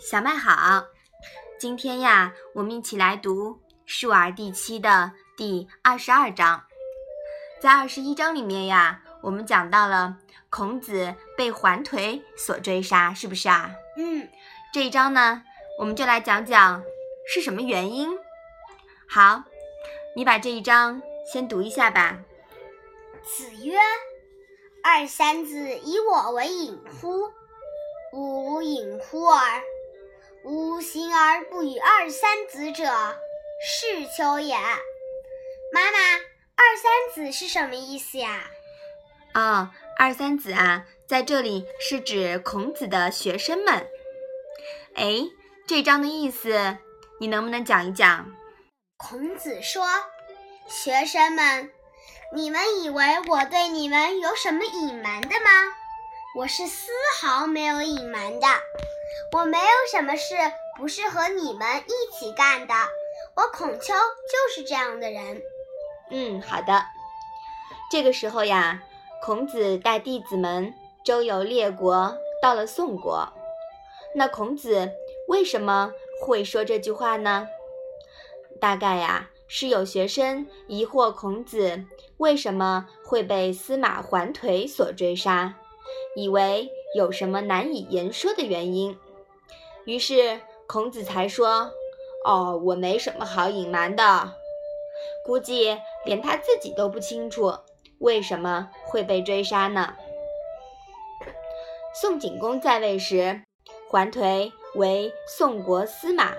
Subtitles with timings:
[0.00, 0.86] 小麦好，
[1.58, 3.54] 今天呀，我们一起来读
[3.84, 6.62] 《述而》第七的第二十二章。
[7.60, 10.16] 在二十一章里面呀，我们讲到了
[10.50, 13.72] 孔子被桓颓所追杀，是不是啊？
[13.96, 14.28] 嗯，
[14.72, 15.42] 这一章呢，
[15.80, 16.80] 我们就来讲讲
[17.26, 18.16] 是什么原因。
[19.08, 19.42] 好，
[20.14, 22.20] 你把这一章先读一下吧。
[23.24, 23.76] 子曰
[24.84, 27.32] ：“二三子以我为隐乎？
[28.12, 29.60] 吾隐乎耳！
[30.44, 32.84] 吾行而不与二三子者，
[33.60, 34.54] 是丘也。”
[35.72, 35.98] 妈妈，
[36.56, 38.50] 二三子是什么意思呀？
[39.34, 43.86] 哦，二三子啊，在这里是指孔子的学生们。
[44.94, 45.22] 哎，
[45.66, 46.78] 这章的意思，
[47.20, 48.34] 你能不能讲一讲？
[48.96, 49.86] 孔子说
[50.66, 51.70] ：“学生们，
[52.34, 55.50] 你们以为我对你们有什么隐瞒的吗？
[56.36, 58.46] 我是丝毫没有隐瞒的。
[59.32, 60.34] 我没有什么事
[60.76, 62.74] 不是和你们一起干的。
[63.34, 65.42] 我孔丘就是这样的人。”
[66.10, 66.84] 嗯，好的。
[67.90, 68.82] 这个时候呀，
[69.22, 73.26] 孔子带弟子们周游列国，到了宋国。
[74.14, 74.90] 那孔子
[75.28, 77.48] 为什么会说这句话呢？
[78.60, 81.84] 大概呀，是有学生疑惑孔子
[82.18, 85.54] 为什么会被司马桓颓所追杀，
[86.18, 88.98] 以为有什么难以言说的原因，
[89.84, 91.70] 于是孔子才说
[92.26, 94.32] ：“哦，我没什么好隐瞒的。”
[95.24, 97.54] 估计连他自己都不清楚
[98.00, 99.94] 为什么会被追杀呢。
[101.94, 103.42] 宋景公在位时，
[103.88, 106.34] 桓颓为宋国司马，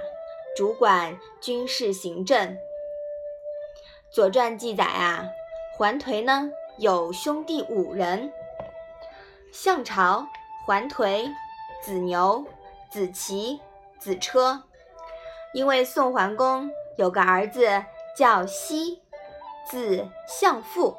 [0.57, 2.37] 主管军事行政。
[4.11, 5.29] 《左传》记载啊，
[5.77, 8.33] 桓颓呢有兄弟五人：
[9.51, 10.27] 项朝、
[10.65, 11.31] 桓颓、
[11.83, 12.45] 子牛、
[12.89, 13.59] 子奇、
[13.99, 14.63] 子车。
[15.53, 17.83] 因为宋桓公有个儿子。
[18.17, 18.99] 叫奚，
[19.65, 20.97] 字相父。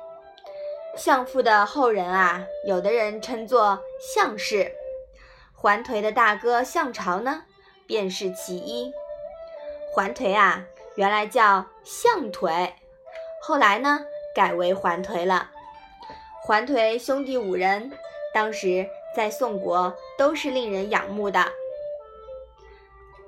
[0.96, 4.72] 相父的后人啊，有的人称作相氏。
[5.52, 7.42] 桓颓的大哥项朝呢，
[7.86, 8.90] 便是其一。
[9.92, 10.64] 桓颓啊，
[10.94, 12.72] 原来叫项颓，
[13.42, 14.00] 后来呢，
[14.34, 15.50] 改为桓颓了。
[16.42, 17.92] 桓颓兄弟五人，
[18.32, 21.44] 当时在宋国都是令人仰慕的。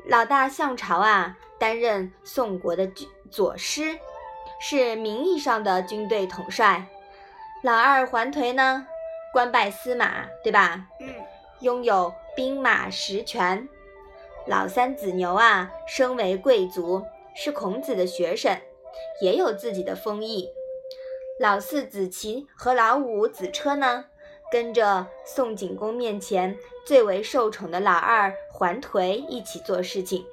[0.06, 3.08] 老大项朝啊，担任宋国的军。
[3.30, 3.98] 左师
[4.60, 6.86] 是名义上的军队统帅，
[7.62, 8.86] 老二桓颓呢，
[9.32, 10.86] 官拜司马，对吧？
[11.00, 11.08] 嗯，
[11.60, 13.66] 拥有兵马实权。
[14.46, 18.60] 老三子牛啊，身为贵族，是孔子的学生，
[19.22, 20.50] 也有自己的封邑。
[21.40, 24.04] 老四子禽和老五子车呢，
[24.52, 30.24] 跟着宋景公面前最为受宠的老二桓颓一起做事情，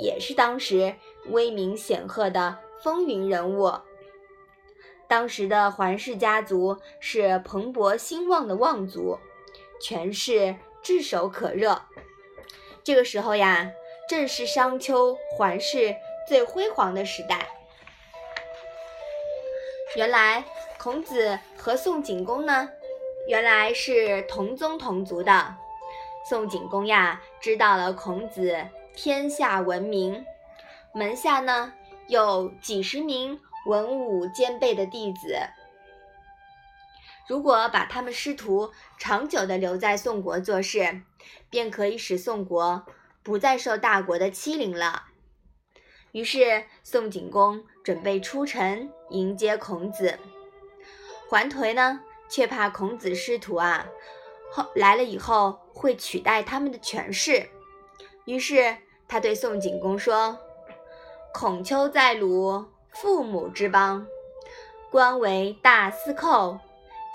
[0.00, 0.96] 也是当时。
[1.26, 3.70] 威名显赫的风云人物，
[5.06, 9.18] 当时的桓氏家族是蓬勃兴旺的望族，
[9.82, 11.82] 权势炙手可热。
[12.82, 13.70] 这个时候呀，
[14.08, 15.94] 正是商丘桓氏
[16.26, 17.46] 最辉煌的时代。
[19.94, 20.42] 原来
[20.78, 22.70] 孔子和宋景公呢，
[23.28, 25.56] 原来是同宗同族的。
[26.28, 30.24] 宋景公呀，知道了孔子天下闻名。
[30.92, 31.72] 门下呢
[32.08, 35.38] 有几十名文武兼备的弟子，
[37.28, 41.02] 如果把他们师徒长久的留在宋国做事，
[41.48, 42.84] 便可以使宋国
[43.22, 45.04] 不再受大国的欺凌了。
[46.12, 50.18] 于是宋景公准备出城迎接孔子，
[51.28, 53.86] 桓颓呢却怕孔子师徒啊
[54.50, 57.48] 后来了以后会取代他们的权势，
[58.24, 58.76] 于是
[59.08, 60.38] 他对宋景公说。
[61.32, 64.04] 孔丘在鲁，父母之邦，
[64.90, 66.58] 官为大司寇，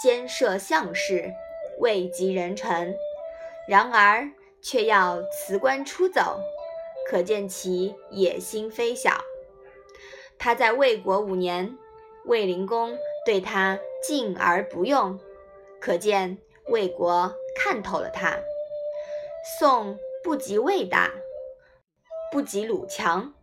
[0.01, 1.33] 兼摄相事，
[1.79, 2.95] 位极人臣。
[3.67, 4.29] 然而
[4.61, 6.39] 却要辞官出走，
[7.09, 9.11] 可见其野心非小。
[10.37, 11.77] 他在魏国五年，
[12.23, 13.77] 魏灵公对他
[14.07, 15.19] 敬而不用，
[15.79, 16.37] 可见
[16.67, 18.37] 魏国看透了他。
[19.59, 21.11] 宋不及魏大，
[22.31, 23.33] 不及鲁强。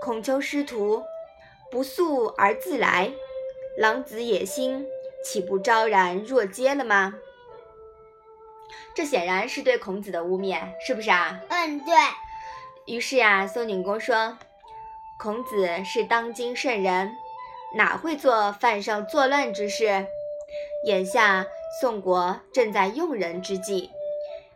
[0.00, 1.02] 孔丘师徒
[1.70, 3.12] 不速而自来，
[3.76, 4.86] 狼子野心，
[5.24, 7.14] 岂不昭然若揭了吗？
[8.94, 11.40] 这显然是对孔子的污蔑，是不是啊？
[11.48, 11.94] 嗯，对。
[12.86, 14.36] 于是呀，宋景公说
[15.20, 17.14] ：“孔子是当今圣人，
[17.74, 20.06] 哪会做犯上作乱之事？
[20.84, 21.46] 眼下
[21.80, 23.90] 宋国正在用人之际，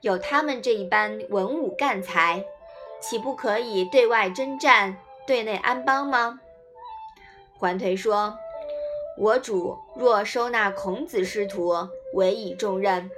[0.01, 2.45] 有他们这一般文武干才，
[3.01, 6.41] 岂不可以对外征战，对内安邦吗？
[7.59, 8.37] 桓颓说
[9.17, 11.73] ：“我主若收纳孔子师徒，
[12.13, 13.11] 委以重任，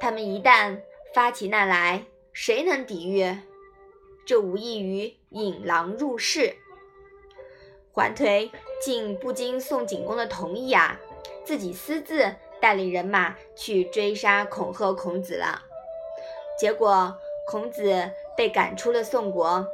[0.00, 0.80] 他们一旦
[1.14, 3.38] 发起难来，谁能抵御？
[4.26, 6.56] 这无异于引狼入室。”
[7.92, 8.50] 桓颓
[8.80, 10.98] 竟不经宋景公的同意啊，
[11.44, 15.62] 自己私自带领人马去追杀恐吓孔子了。
[16.58, 19.66] 结果孔子被赶出了宋国，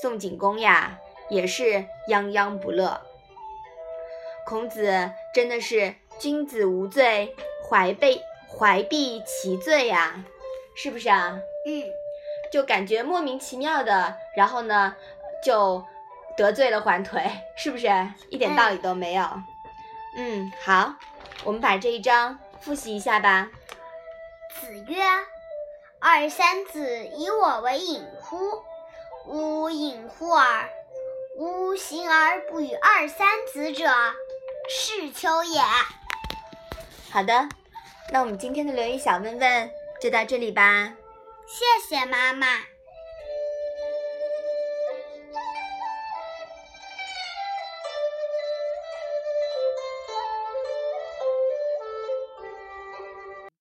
[0.00, 0.98] 宋景公呀
[1.28, 3.00] 也是泱泱不乐。
[4.44, 7.36] 孔子真的是君子无罪，
[7.68, 10.24] 怀被怀璧其罪呀，
[10.74, 11.40] 是不是啊？
[11.64, 11.84] 嗯，
[12.50, 14.96] 就感觉莫名其妙的，然后呢
[15.44, 15.84] 就。
[16.36, 17.86] 得罪了桓腿，是不是
[18.30, 19.24] 一点道理都没有？
[20.16, 20.94] 嗯，好，
[21.44, 23.48] 我们把这一章复习一下吧。
[24.60, 25.02] 子曰
[26.00, 28.62] ：“二三子以我为隐乎？
[29.26, 30.68] 吾隐乎耳。
[31.38, 33.86] 吾行而不与二三子者，
[34.68, 35.60] 是丘也。”
[37.10, 37.48] 好的，
[38.10, 39.70] 那我们今天的留言小问问
[40.00, 40.92] 就到这里吧。
[41.46, 42.46] 谢谢妈妈。